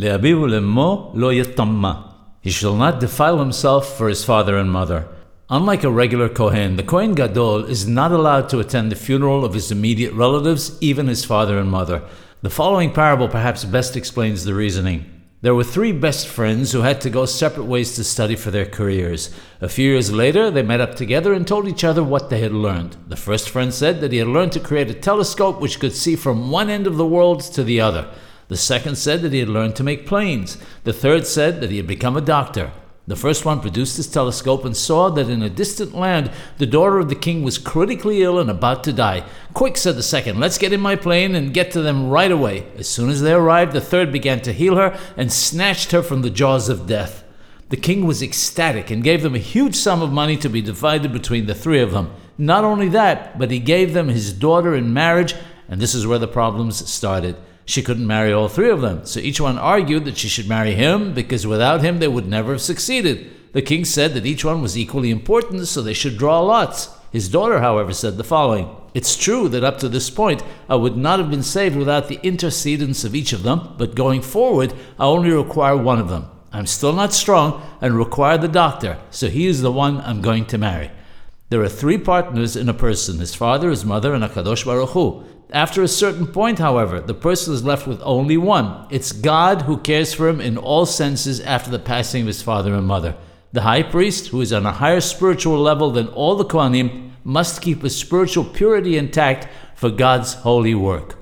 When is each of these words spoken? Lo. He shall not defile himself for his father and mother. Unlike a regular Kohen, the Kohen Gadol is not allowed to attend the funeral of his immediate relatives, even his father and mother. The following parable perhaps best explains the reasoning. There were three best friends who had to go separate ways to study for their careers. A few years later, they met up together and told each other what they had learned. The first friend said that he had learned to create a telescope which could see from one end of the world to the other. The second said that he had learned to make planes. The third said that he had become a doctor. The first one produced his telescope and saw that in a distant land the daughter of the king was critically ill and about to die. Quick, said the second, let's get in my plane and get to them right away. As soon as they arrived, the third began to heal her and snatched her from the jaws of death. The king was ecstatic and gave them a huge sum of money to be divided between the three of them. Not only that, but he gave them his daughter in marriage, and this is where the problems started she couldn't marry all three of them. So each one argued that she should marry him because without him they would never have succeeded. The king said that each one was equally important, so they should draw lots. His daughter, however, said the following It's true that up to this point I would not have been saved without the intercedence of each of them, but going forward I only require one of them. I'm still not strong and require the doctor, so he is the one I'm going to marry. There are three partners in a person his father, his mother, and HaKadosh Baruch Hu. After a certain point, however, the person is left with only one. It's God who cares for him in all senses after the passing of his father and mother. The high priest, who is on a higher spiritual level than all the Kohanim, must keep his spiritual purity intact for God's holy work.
Lo. 0.00 0.16
He 2.40 2.50
shall 2.50 2.76
not 2.76 3.00
defile 3.00 3.38
himself 3.40 3.98
for 3.98 4.08
his 4.08 4.24
father 4.24 4.56
and 4.56 4.70
mother. 4.70 5.08
Unlike 5.50 5.82
a 5.82 5.90
regular 5.90 6.28
Kohen, 6.28 6.76
the 6.76 6.84
Kohen 6.84 7.14
Gadol 7.14 7.64
is 7.64 7.88
not 7.88 8.12
allowed 8.12 8.48
to 8.50 8.60
attend 8.60 8.92
the 8.92 8.94
funeral 8.94 9.44
of 9.44 9.54
his 9.54 9.72
immediate 9.72 10.12
relatives, 10.12 10.78
even 10.80 11.08
his 11.08 11.24
father 11.24 11.58
and 11.58 11.68
mother. 11.68 12.04
The 12.42 12.50
following 12.50 12.92
parable 12.92 13.26
perhaps 13.26 13.64
best 13.64 13.96
explains 13.96 14.44
the 14.44 14.54
reasoning. 14.54 15.04
There 15.40 15.56
were 15.56 15.64
three 15.64 15.90
best 15.90 16.28
friends 16.28 16.70
who 16.70 16.82
had 16.82 17.00
to 17.00 17.10
go 17.10 17.26
separate 17.26 17.64
ways 17.64 17.96
to 17.96 18.04
study 18.04 18.36
for 18.36 18.52
their 18.52 18.66
careers. 18.66 19.34
A 19.60 19.68
few 19.68 19.90
years 19.90 20.12
later, 20.12 20.48
they 20.48 20.62
met 20.62 20.80
up 20.80 20.94
together 20.94 21.32
and 21.32 21.44
told 21.44 21.66
each 21.66 21.82
other 21.82 22.04
what 22.04 22.30
they 22.30 22.38
had 22.38 22.52
learned. 22.52 22.96
The 23.08 23.16
first 23.16 23.50
friend 23.50 23.74
said 23.74 24.00
that 24.00 24.12
he 24.12 24.18
had 24.18 24.28
learned 24.28 24.52
to 24.52 24.60
create 24.60 24.90
a 24.90 24.94
telescope 24.94 25.60
which 25.60 25.80
could 25.80 25.92
see 25.92 26.14
from 26.14 26.52
one 26.52 26.70
end 26.70 26.86
of 26.86 26.98
the 26.98 27.06
world 27.06 27.40
to 27.40 27.64
the 27.64 27.80
other. 27.80 28.08
The 28.48 28.56
second 28.56 28.96
said 28.96 29.22
that 29.22 29.32
he 29.32 29.40
had 29.40 29.48
learned 29.48 29.76
to 29.76 29.84
make 29.84 30.06
planes. 30.06 30.56
The 30.84 30.92
third 30.92 31.26
said 31.26 31.60
that 31.60 31.70
he 31.70 31.76
had 31.76 31.86
become 31.86 32.16
a 32.16 32.22
doctor. 32.22 32.72
The 33.06 33.16
first 33.16 33.46
one 33.46 33.60
produced 33.60 33.96
his 33.96 34.06
telescope 34.06 34.66
and 34.66 34.76
saw 34.76 35.08
that 35.10 35.30
in 35.30 35.42
a 35.42 35.48
distant 35.48 35.94
land 35.94 36.30
the 36.58 36.66
daughter 36.66 36.98
of 36.98 37.08
the 37.08 37.14
king 37.14 37.42
was 37.42 37.56
critically 37.56 38.22
ill 38.22 38.38
and 38.38 38.50
about 38.50 38.84
to 38.84 38.92
die. 38.92 39.24
Quick, 39.54 39.78
said 39.78 39.96
the 39.96 40.02
second, 40.02 40.38
let's 40.38 40.58
get 40.58 40.74
in 40.74 40.80
my 40.80 40.94
plane 40.94 41.34
and 41.34 41.54
get 41.54 41.70
to 41.70 41.80
them 41.80 42.10
right 42.10 42.30
away. 42.30 42.66
As 42.76 42.86
soon 42.86 43.08
as 43.08 43.22
they 43.22 43.32
arrived, 43.32 43.72
the 43.72 43.80
third 43.80 44.12
began 44.12 44.40
to 44.42 44.52
heal 44.52 44.76
her 44.76 44.98
and 45.16 45.32
snatched 45.32 45.92
her 45.92 46.02
from 46.02 46.20
the 46.20 46.28
jaws 46.28 46.68
of 46.68 46.86
death. 46.86 47.24
The 47.70 47.78
king 47.78 48.06
was 48.06 48.22
ecstatic 48.22 48.90
and 48.90 49.02
gave 49.02 49.22
them 49.22 49.34
a 49.34 49.38
huge 49.38 49.74
sum 49.74 50.02
of 50.02 50.12
money 50.12 50.36
to 50.38 50.48
be 50.50 50.60
divided 50.60 51.10
between 51.12 51.46
the 51.46 51.54
three 51.54 51.80
of 51.80 51.92
them. 51.92 52.12
Not 52.36 52.64
only 52.64 52.88
that, 52.90 53.38
but 53.38 53.50
he 53.50 53.58
gave 53.58 53.94
them 53.94 54.08
his 54.08 54.34
daughter 54.34 54.74
in 54.74 54.92
marriage, 54.92 55.34
and 55.66 55.80
this 55.80 55.94
is 55.94 56.06
where 56.06 56.18
the 56.18 56.28
problems 56.28 56.90
started 56.90 57.36
she 57.68 57.82
couldn't 57.82 58.06
marry 58.06 58.32
all 58.32 58.48
three 58.48 58.70
of 58.70 58.80
them. 58.80 59.04
So 59.04 59.20
each 59.20 59.42
one 59.42 59.58
argued 59.58 60.06
that 60.06 60.16
she 60.16 60.26
should 60.26 60.48
marry 60.48 60.72
him 60.72 61.12
because 61.12 61.46
without 61.46 61.82
him 61.82 61.98
they 61.98 62.08
would 62.08 62.26
never 62.26 62.52
have 62.52 62.62
succeeded. 62.62 63.30
The 63.52 63.60
king 63.60 63.84
said 63.84 64.14
that 64.14 64.24
each 64.24 64.42
one 64.42 64.62
was 64.62 64.78
equally 64.78 65.10
important, 65.10 65.68
so 65.68 65.82
they 65.82 65.92
should 65.92 66.16
draw 66.16 66.40
lots. 66.40 66.88
His 67.12 67.28
daughter, 67.28 67.60
however, 67.60 67.92
said 67.92 68.16
the 68.16 68.24
following 68.24 68.74
It's 68.94 69.16
true 69.18 69.50
that 69.50 69.64
up 69.64 69.78
to 69.80 69.90
this 69.90 70.08
point 70.08 70.42
I 70.66 70.76
would 70.76 70.96
not 70.96 71.18
have 71.18 71.30
been 71.30 71.42
saved 71.42 71.76
without 71.76 72.08
the 72.08 72.18
intercedence 72.22 73.04
of 73.04 73.14
each 73.14 73.34
of 73.34 73.42
them, 73.42 73.74
but 73.76 73.94
going 73.94 74.22
forward 74.22 74.72
I 74.98 75.04
only 75.04 75.30
require 75.30 75.76
one 75.76 75.98
of 75.98 76.08
them. 76.08 76.24
I'm 76.50 76.66
still 76.66 76.94
not 76.94 77.12
strong 77.12 77.62
and 77.82 77.98
require 77.98 78.38
the 78.38 78.48
doctor, 78.48 78.98
so 79.10 79.28
he 79.28 79.46
is 79.46 79.60
the 79.60 79.70
one 79.70 80.00
I'm 80.00 80.22
going 80.22 80.46
to 80.46 80.56
marry. 80.56 80.90
There 81.50 81.62
are 81.62 81.68
three 81.68 81.96
partners 81.96 82.56
in 82.56 82.68
a 82.68 82.74
person 82.74 83.20
his 83.20 83.34
father, 83.34 83.70
his 83.70 83.82
mother, 83.82 84.12
and 84.12 84.22
HaKadosh 84.22 84.66
Baruch 84.66 84.90
Hu. 84.90 85.24
After 85.50 85.82
a 85.82 85.88
certain 85.88 86.26
point, 86.26 86.58
however, 86.58 87.00
the 87.00 87.14
person 87.14 87.54
is 87.54 87.64
left 87.64 87.86
with 87.86 88.02
only 88.02 88.36
one. 88.36 88.86
It's 88.90 89.12
God 89.12 89.62
who 89.62 89.78
cares 89.78 90.12
for 90.12 90.28
him 90.28 90.42
in 90.42 90.58
all 90.58 90.84
senses 90.84 91.40
after 91.40 91.70
the 91.70 91.78
passing 91.78 92.22
of 92.22 92.26
his 92.26 92.42
father 92.42 92.74
and 92.74 92.86
mother. 92.86 93.16
The 93.54 93.62
high 93.62 93.82
priest, 93.82 94.28
who 94.28 94.42
is 94.42 94.52
on 94.52 94.66
a 94.66 94.72
higher 94.72 95.00
spiritual 95.00 95.58
level 95.58 95.90
than 95.90 96.08
all 96.08 96.36
the 96.36 96.44
Kohanim, 96.44 97.12
must 97.24 97.62
keep 97.62 97.80
his 97.80 97.96
spiritual 97.96 98.44
purity 98.44 98.98
intact 98.98 99.48
for 99.74 99.88
God's 99.88 100.34
holy 100.34 100.74
work. 100.74 101.17